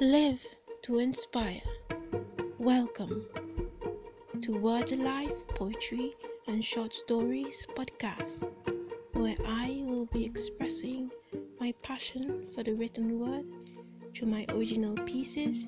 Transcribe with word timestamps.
Live 0.00 0.44
to 0.82 0.98
inspire. 0.98 1.62
Welcome 2.58 3.24
to 4.42 4.60
Word 4.60 4.90
Life 4.92 5.48
Poetry 5.54 6.12
and 6.46 6.62
Short 6.62 6.92
Stories 6.92 7.66
podcast, 7.74 8.46
where 9.14 9.36
I 9.46 9.80
will 9.86 10.04
be 10.04 10.22
expressing 10.22 11.10
my 11.58 11.72
passion 11.82 12.44
for 12.54 12.62
the 12.62 12.74
written 12.74 13.18
word 13.18 13.46
through 14.14 14.28
my 14.28 14.44
original 14.50 14.96
pieces 15.06 15.66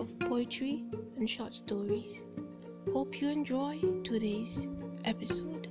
of 0.00 0.18
poetry 0.20 0.82
and 1.18 1.28
short 1.28 1.52
stories. 1.52 2.24
Hope 2.94 3.20
you 3.20 3.28
enjoy 3.28 3.78
today's 4.04 4.68
episode. 5.04 5.65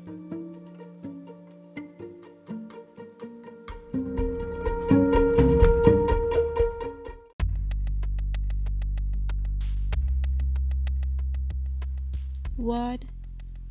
Word 12.66 13.06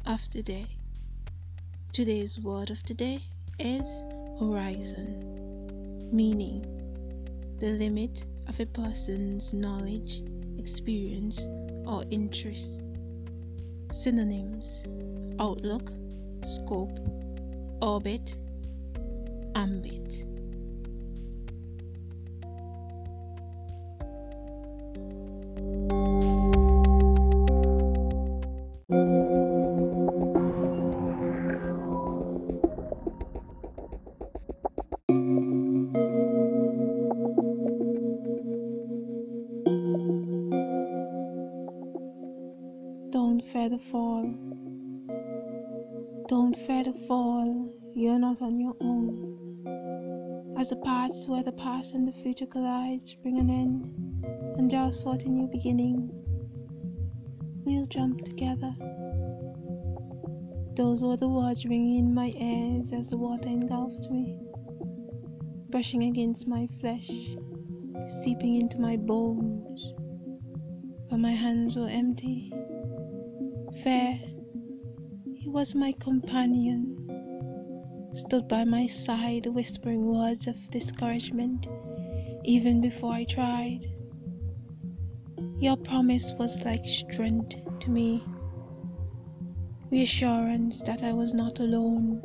of 0.06 0.30
the 0.30 0.40
day. 0.40 0.66
Today's 1.92 2.38
word 2.38 2.70
of 2.70 2.80
the 2.84 2.94
day 2.94 3.18
is 3.58 4.04
horizon, 4.38 6.10
meaning 6.12 6.62
the 7.58 7.70
limit 7.70 8.24
of 8.46 8.60
a 8.60 8.66
person's 8.66 9.52
knowledge, 9.52 10.22
experience, 10.58 11.48
or 11.84 12.04
interest. 12.12 12.84
Synonyms 13.90 14.86
outlook, 15.40 15.90
scope, 16.44 16.96
orbit, 17.82 18.38
ambit. 19.56 20.24
Fear 43.44 43.68
the 43.68 43.78
fall. 43.78 44.24
Don't 46.28 46.56
fear 46.56 46.82
the 46.84 46.94
fall. 47.06 47.72
You're 47.94 48.18
not 48.18 48.40
on 48.40 48.58
your 48.58 48.74
own. 48.80 50.54
As 50.56 50.70
the 50.70 50.76
paths 50.76 51.28
where 51.28 51.42
the 51.42 51.52
past 51.52 51.94
and 51.94 52.08
the 52.08 52.12
future 52.12 52.46
collide 52.46 53.02
bring 53.22 53.38
an 53.38 53.50
end 53.50 53.86
and 54.56 54.70
draw 54.70 54.88
sort 54.88 55.24
a 55.24 55.28
new 55.28 55.46
beginning, 55.46 56.10
we'll 57.64 57.86
jump 57.86 58.22
together. 58.22 58.74
Those 60.74 61.04
were 61.04 61.16
the 61.16 61.28
words 61.28 61.66
ringing 61.66 61.98
in 61.98 62.14
my 62.14 62.32
ears 62.36 62.92
as 62.92 63.10
the 63.10 63.18
water 63.18 63.48
engulfed 63.48 64.10
me, 64.10 64.38
brushing 65.68 66.04
against 66.04 66.48
my 66.48 66.66
flesh, 66.80 67.10
seeping 68.06 68.54
into 68.56 68.80
my 68.80 68.96
bones. 68.96 69.92
But 71.10 71.18
my 71.18 71.32
hands 71.32 71.76
were 71.76 71.88
empty. 71.88 72.52
Fair, 73.82 74.20
he 75.34 75.48
was 75.48 75.74
my 75.74 75.92
companion, 75.92 76.96
stood 78.12 78.46
by 78.48 78.64
my 78.64 78.86
side, 78.86 79.46
whispering 79.46 80.06
words 80.06 80.46
of 80.46 80.56
discouragement 80.70 81.66
even 82.44 82.80
before 82.80 83.12
I 83.12 83.24
tried. 83.24 83.86
Your 85.58 85.76
promise 85.76 86.32
was 86.38 86.64
like 86.64 86.84
strength 86.84 87.56
to 87.80 87.90
me, 87.90 88.22
reassurance 89.90 90.82
that 90.82 91.02
I 91.02 91.12
was 91.12 91.34
not 91.34 91.60
alone. 91.60 92.22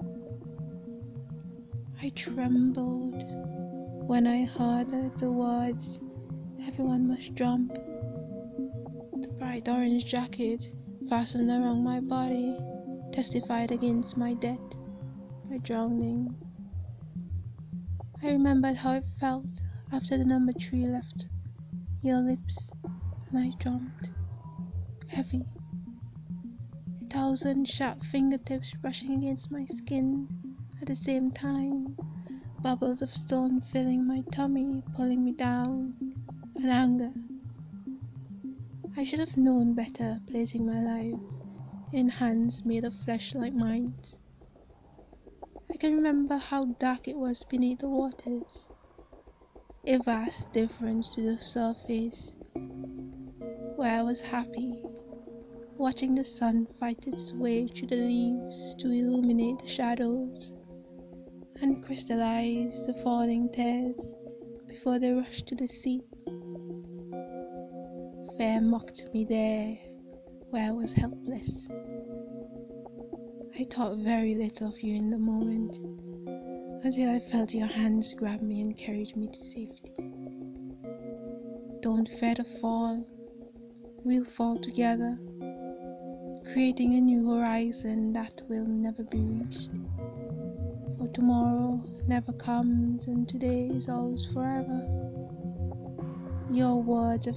I 2.01 2.09
trembled 2.09 3.23
when 4.07 4.27
I 4.27 4.45
heard 4.45 4.89
the 4.89 5.31
words, 5.31 5.99
Everyone 6.67 7.07
must 7.07 7.33
jump. 7.33 7.73
The 7.73 9.29
bright 9.37 9.67
orange 9.67 10.05
jacket 10.05 10.73
fastened 11.09 11.49
around 11.49 11.83
my 11.83 11.99
body 11.99 12.55
testified 13.11 13.71
against 13.71 14.15
my 14.15 14.35
death 14.35 14.77
by 15.49 15.57
drowning. 15.57 16.35
I 18.21 18.27
remembered 18.27 18.75
how 18.77 18.93
it 18.93 19.05
felt 19.19 19.63
after 19.91 20.19
the 20.19 20.25
number 20.25 20.51
three 20.51 20.85
left 20.85 21.27
your 22.03 22.19
lips 22.19 22.69
and 23.27 23.39
I 23.39 23.49
jumped, 23.57 24.11
heavy. 25.07 25.47
A 27.01 27.05
thousand 27.05 27.67
sharp 27.67 28.03
fingertips 28.03 28.75
brushing 28.75 29.15
against 29.15 29.49
my 29.49 29.65
skin 29.65 30.27
at 30.79 30.87
the 30.87 30.93
same 30.93 31.31
time, 31.31 31.97
bubbles 32.61 33.01
of 33.01 33.09
stone 33.09 33.61
filling 33.61 34.05
my 34.05 34.21
tummy, 34.31 34.83
pulling 34.93 35.25
me 35.25 35.31
down, 35.31 35.95
and 36.55 36.69
anger 36.69 37.11
I 38.99 39.05
should 39.05 39.19
have 39.19 39.37
known 39.37 39.75
better 39.75 40.19
placing 40.27 40.65
my 40.65 40.81
life 40.81 41.21
in 41.93 42.09
hands 42.09 42.65
made 42.65 42.83
of 42.83 42.93
flesh 42.93 43.33
like 43.33 43.53
mine. 43.53 43.95
I 45.71 45.77
can 45.77 45.95
remember 45.95 46.35
how 46.35 46.65
dark 46.65 47.07
it 47.07 47.17
was 47.17 47.45
beneath 47.45 47.79
the 47.79 47.87
waters, 47.87 48.67
a 49.87 49.99
vast 49.99 50.51
difference 50.51 51.15
to 51.15 51.21
the 51.21 51.39
surface, 51.39 52.35
where 53.77 53.99
I 53.99 54.03
was 54.03 54.21
happy, 54.21 54.83
watching 55.77 56.13
the 56.13 56.25
sun 56.25 56.67
fight 56.77 57.07
its 57.07 57.31
way 57.33 57.67
through 57.67 57.87
the 57.87 57.95
leaves 57.95 58.75
to 58.79 58.91
illuminate 58.91 59.59
the 59.59 59.67
shadows 59.69 60.51
and 61.61 61.81
crystallize 61.81 62.85
the 62.85 62.95
falling 62.95 63.49
tears 63.49 64.13
before 64.67 64.99
they 64.99 65.13
rush 65.13 65.43
to 65.43 65.55
the 65.55 65.67
sea. 65.67 66.01
Fear 68.39 68.61
mocked 68.61 69.13
me 69.13 69.25
there 69.25 69.77
where 70.49 70.69
I 70.69 70.71
was 70.71 70.93
helpless. 70.93 71.67
I 73.59 73.65
thought 73.65 73.97
very 73.97 74.33
little 74.33 74.69
of 74.69 74.79
you 74.79 74.95
in 74.95 75.09
the 75.09 75.17
moment 75.19 75.77
until 76.85 77.09
I 77.13 77.19
felt 77.19 77.53
your 77.53 77.67
hands 77.67 78.13
grab 78.13 78.41
me 78.41 78.61
and 78.61 78.77
carried 78.77 79.13
me 79.17 79.27
to 79.27 79.37
safety. 79.37 79.91
Don't 81.81 82.07
fear 82.07 82.33
the 82.35 82.45
fall, 82.61 83.05
we'll 84.05 84.23
fall 84.23 84.57
together, 84.57 85.19
creating 86.53 86.95
a 86.95 87.01
new 87.01 87.29
horizon 87.29 88.13
that 88.13 88.41
will 88.47 88.67
never 88.67 89.03
be 89.03 89.19
reached. 89.19 89.71
For 90.97 91.09
tomorrow 91.09 91.83
never 92.07 92.31
comes 92.31 93.07
and 93.07 93.27
today 93.27 93.67
is 93.67 93.89
always 93.89 94.31
forever. 94.31 94.87
Your 96.49 96.81
words 96.81 97.27
of 97.27 97.35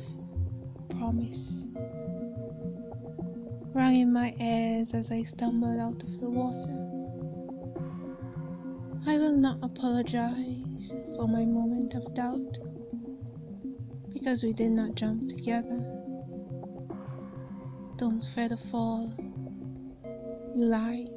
promise 0.98 1.64
rang 3.74 3.96
in 3.96 4.12
my 4.12 4.32
ears 4.38 4.92
as 4.92 5.10
I 5.10 5.22
stumbled 5.22 5.80
out 5.80 6.02
of 6.02 6.20
the 6.20 6.28
water. 6.28 6.78
I 9.06 9.18
will 9.18 9.36
not 9.36 9.58
apologize 9.62 10.94
for 11.16 11.26
my 11.26 11.44
moment 11.44 11.94
of 11.94 12.14
doubt 12.14 12.58
because 14.12 14.44
we 14.44 14.52
did 14.52 14.72
not 14.72 14.94
jump 14.94 15.26
together. 15.28 15.80
Don't 17.96 18.20
fear 18.20 18.48
the 18.50 18.56
fall, 18.56 19.14
you 20.54 20.64
lied. 20.64 21.08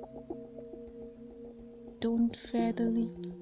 Don't 1.99 2.35
fear 2.35 2.71
the 2.71 2.83
leap. 2.83 3.34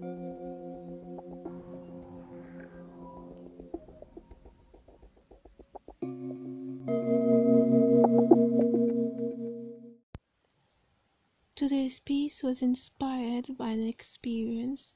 Today's 11.84 12.00
piece 12.00 12.44
was 12.44 12.62
inspired 12.62 13.58
by 13.58 13.72
an 13.72 13.86
experience 13.86 14.96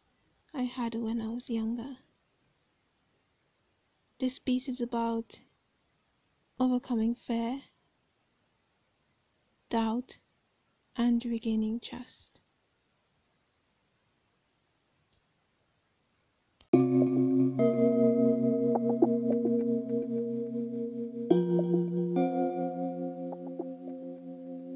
I 0.54 0.62
had 0.62 0.96
when 0.96 1.20
I 1.20 1.28
was 1.28 1.50
younger. 1.50 1.98
This 4.20 4.40
piece 4.40 4.70
is 4.70 4.80
about 4.80 5.42
overcoming 6.58 7.14
fear, 7.14 7.62
doubt, 9.68 10.20
and 10.96 11.26
regaining 11.26 11.82
trust. 11.82 12.40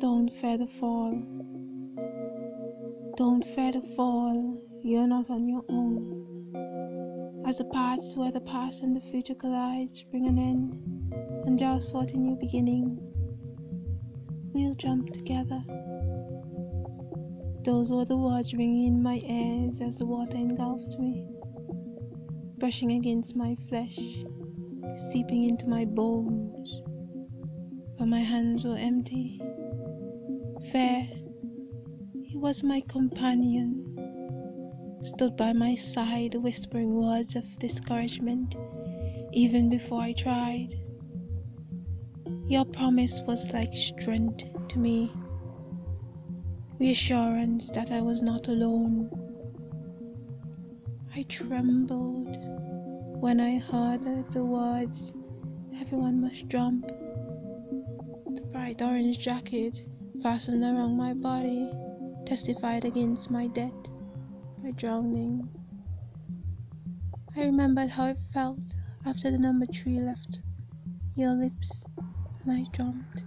Don't 0.01 0.29
fear 0.29 0.57
the 0.57 0.67
fall. 0.67 1.40
Don't 3.21 3.45
fear 3.45 3.71
the 3.71 3.81
fall. 3.81 4.59
You're 4.81 5.05
not 5.05 5.29
on 5.29 5.47
your 5.47 5.63
own. 5.69 7.43
As 7.45 7.59
the 7.59 7.65
paths 7.65 8.17
where 8.17 8.31
the 8.31 8.41
past 8.41 8.81
and 8.81 8.95
the 8.95 8.99
future 8.99 9.35
collide 9.35 9.91
bring 10.09 10.25
an 10.27 10.39
end 10.39 10.73
and 11.45 11.55
draw 11.55 11.77
sort 11.77 12.13
a 12.13 12.17
new 12.17 12.35
beginning, 12.35 12.97
we'll 14.53 14.73
jump 14.73 15.11
together. 15.11 15.63
Those 17.63 17.91
were 17.91 18.05
the 18.05 18.17
words 18.17 18.55
ringing 18.55 18.87
in 18.87 19.03
my 19.03 19.21
ears 19.23 19.81
as 19.81 19.97
the 19.97 20.07
water 20.07 20.37
engulfed 20.37 20.97
me, 20.97 21.27
brushing 22.57 22.93
against 22.93 23.35
my 23.35 23.53
flesh, 23.69 23.99
seeping 24.95 25.43
into 25.43 25.69
my 25.69 25.85
bones. 25.85 26.81
But 27.99 28.07
my 28.07 28.21
hands 28.21 28.65
were 28.65 28.77
empty. 28.77 29.39
Fair, 30.71 31.07
he 32.31 32.37
was 32.37 32.63
my 32.63 32.79
companion 32.87 33.83
stood 35.01 35.35
by 35.35 35.51
my 35.51 35.75
side 35.75 36.33
whispering 36.35 36.95
words 36.95 37.35
of 37.35 37.43
discouragement 37.59 38.55
even 39.33 39.69
before 39.69 39.99
I 39.99 40.13
tried. 40.13 40.79
Your 42.47 42.63
promise 42.63 43.21
was 43.27 43.51
like 43.51 43.73
strength 43.73 44.45
to 44.69 44.79
me, 44.79 45.11
reassurance 46.79 47.69
that 47.71 47.91
I 47.91 47.99
was 47.99 48.21
not 48.21 48.47
alone. 48.47 49.09
I 51.13 51.23
trembled 51.23 52.37
when 53.19 53.41
I 53.41 53.59
heard 53.59 54.03
the 54.03 54.45
words, 54.45 55.13
Everyone 55.81 56.21
must 56.21 56.47
jump. 56.47 56.87
The 56.87 58.41
bright 58.53 58.81
orange 58.81 59.19
jacket 59.19 59.85
fastened 60.23 60.63
around 60.63 60.95
my 60.95 61.13
body 61.13 61.69
testified 62.31 62.85
against 62.85 63.29
my 63.29 63.45
death 63.47 63.89
by 64.63 64.71
drowning. 64.71 65.49
I 67.35 67.43
remembered 67.43 67.89
how 67.89 68.05
it 68.05 68.17
felt 68.33 68.73
after 69.05 69.29
the 69.29 69.37
number 69.37 69.65
three 69.65 69.99
left 69.99 70.39
your 71.13 71.33
lips, 71.33 71.83
and 72.41 72.53
I 72.53 72.63
jumped, 72.71 73.25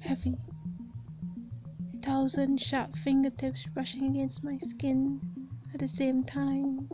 heavy. 0.00 0.36
A 1.94 1.98
thousand 1.98 2.60
sharp 2.60 2.96
fingertips 2.96 3.66
brushing 3.66 4.08
against 4.08 4.42
my 4.42 4.56
skin 4.58 5.20
at 5.72 5.78
the 5.78 5.86
same 5.86 6.24
time, 6.24 6.88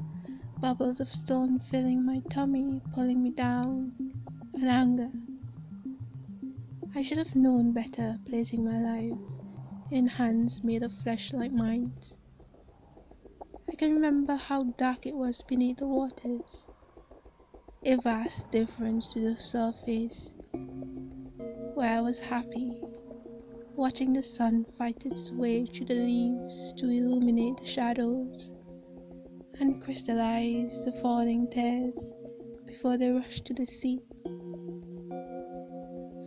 bubbles 0.60 1.00
of 1.00 1.08
stone 1.08 1.58
filling 1.58 2.04
my 2.04 2.20
tummy, 2.28 2.82
pulling 2.92 3.22
me 3.22 3.30
down, 3.30 3.90
and 4.52 4.64
anger. 4.64 5.10
I 6.94 7.00
should 7.00 7.16
have 7.16 7.34
known 7.34 7.72
better 7.72 8.18
placing 8.26 8.66
my 8.66 8.78
life 8.78 9.35
in 9.90 10.06
hands 10.06 10.64
made 10.64 10.82
of 10.82 10.92
flesh 10.92 11.32
like 11.32 11.52
mine. 11.52 11.92
I 13.70 13.74
can 13.76 13.92
remember 13.92 14.34
how 14.34 14.64
dark 14.64 15.06
it 15.06 15.16
was 15.16 15.42
beneath 15.42 15.78
the 15.78 15.86
waters, 15.86 16.66
a 17.84 17.94
vast 17.96 18.50
difference 18.50 19.12
to 19.12 19.20
the 19.20 19.38
surface, 19.38 20.32
where 21.74 21.98
I 21.98 22.00
was 22.00 22.18
happy, 22.18 22.80
watching 23.76 24.12
the 24.12 24.22
sun 24.22 24.66
fight 24.76 25.06
its 25.06 25.30
way 25.30 25.66
through 25.66 25.86
the 25.86 25.94
leaves 25.94 26.72
to 26.78 26.86
illuminate 26.86 27.58
the 27.58 27.66
shadows 27.66 28.50
and 29.60 29.80
crystallize 29.80 30.84
the 30.84 30.92
falling 31.00 31.48
tears 31.48 32.12
before 32.66 32.98
they 32.98 33.10
rushed 33.10 33.44
to 33.46 33.54
the 33.54 33.66
sea. 33.66 34.00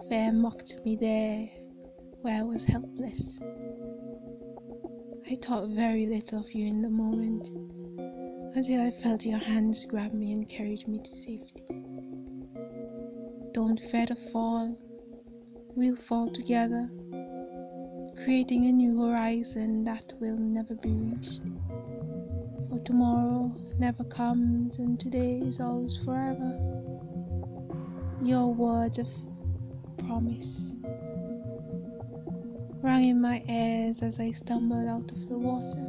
Fair 0.07 0.31
mocked 0.31 0.83
me 0.85 0.95
there 0.95 1.58
where 2.21 2.41
I 2.41 2.43
was 2.43 2.65
helpless. 2.65 3.39
I 5.29 5.35
thought 5.35 5.69
very 5.69 6.05
little 6.05 6.39
of 6.39 6.51
you 6.51 6.67
in 6.67 6.81
the 6.81 6.89
moment 6.89 7.49
until 8.55 8.81
I 8.81 8.91
felt 8.91 9.25
your 9.25 9.37
hands 9.37 9.85
grab 9.85 10.13
me 10.13 10.33
and 10.33 10.49
carried 10.49 10.85
me 10.87 10.99
to 10.99 11.11
safety. 11.11 11.63
Don't 13.53 13.79
fear 13.79 14.05
the 14.05 14.17
fall, 14.31 14.77
we'll 15.75 15.95
fall 15.95 16.29
together, 16.29 16.89
creating 18.23 18.65
a 18.65 18.71
new 18.71 19.01
horizon 19.01 19.85
that 19.85 20.13
will 20.19 20.37
never 20.37 20.75
be 20.75 20.91
reached. 20.91 21.41
For 22.69 22.79
tomorrow 22.79 23.51
never 23.77 24.03
comes, 24.03 24.77
and 24.77 24.99
today 24.99 25.39
is 25.39 25.61
always 25.61 25.95
forever. 26.03 26.59
Your 28.21 28.53
words 28.53 28.97
of 28.97 29.07
promise 29.97 30.73
rang 32.81 33.09
in 33.09 33.21
my 33.21 33.41
ears 33.49 34.01
as 34.01 34.19
I 34.19 34.31
stumbled 34.31 34.87
out 34.87 35.11
of 35.11 35.27
the 35.27 35.37
water. 35.37 35.85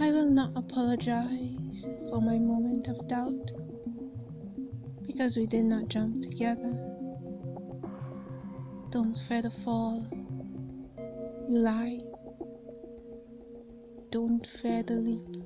I 0.00 0.10
will 0.10 0.30
not 0.30 0.52
apologize 0.56 1.86
for 2.08 2.20
my 2.20 2.38
moment 2.38 2.88
of 2.88 3.06
doubt 3.06 3.52
because 5.06 5.36
we 5.36 5.46
did 5.46 5.66
not 5.66 5.88
jump 5.88 6.22
together. 6.22 6.72
Don't 8.90 9.14
fear 9.14 9.42
the 9.42 9.50
fall. 9.50 10.06
You 11.48 11.58
lied. 11.58 12.02
Don't 14.10 14.46
fear 14.46 14.82
the 14.82 14.94
leap. 14.94 15.43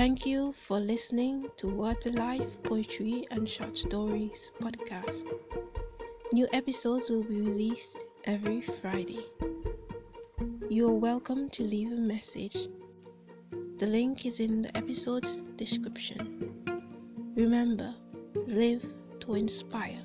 Thank 0.00 0.24
you 0.24 0.52
for 0.52 0.80
listening 0.80 1.50
to 1.58 1.68
Word 1.68 2.06
Life 2.14 2.62
Poetry 2.62 3.26
and 3.30 3.46
Short 3.46 3.76
Stories 3.76 4.50
podcast. 4.58 5.26
New 6.32 6.48
episodes 6.54 7.10
will 7.10 7.22
be 7.22 7.42
released 7.42 8.06
every 8.24 8.62
Friday. 8.62 9.22
You 10.70 10.88
are 10.88 10.94
welcome 10.94 11.50
to 11.50 11.62
leave 11.62 11.92
a 11.92 12.00
message. 12.00 12.66
The 13.76 13.86
link 13.88 14.24
is 14.24 14.40
in 14.40 14.62
the 14.62 14.74
episode's 14.74 15.42
description. 15.56 16.64
Remember, 17.36 17.94
live 18.46 18.82
to 19.20 19.34
inspire. 19.34 20.00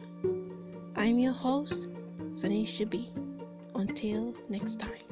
I'm 0.97 1.19
your 1.19 1.31
host, 1.31 1.87
Zanisha 2.33 2.89
B. 2.89 3.13
Until 3.75 4.35
next 4.49 4.77
time. 4.77 5.04